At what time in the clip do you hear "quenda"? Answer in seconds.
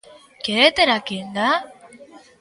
1.07-1.47